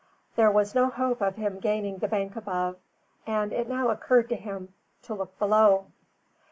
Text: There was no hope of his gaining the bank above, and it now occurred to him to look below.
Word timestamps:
There 0.35 0.49
was 0.49 0.73
no 0.73 0.89
hope 0.89 1.21
of 1.21 1.35
his 1.35 1.59
gaining 1.59 1.99
the 1.99 2.07
bank 2.07 2.35
above, 2.35 2.77
and 3.27 3.53
it 3.53 3.69
now 3.69 3.89
occurred 3.91 4.29
to 4.29 4.35
him 4.35 4.73
to 5.03 5.13
look 5.13 5.37
below. 5.37 5.91